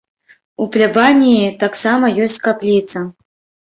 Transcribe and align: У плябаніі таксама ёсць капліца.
У 0.65 0.67
плябаніі 0.77 1.53
таксама 1.67 2.05
ёсць 2.27 2.43
капліца. 2.51 3.09